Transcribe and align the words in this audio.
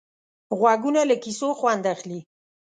غوږونه 0.59 1.01
له 1.09 1.15
کیسو 1.23 1.49
خوند 1.59 1.83
اخلي 1.93 2.19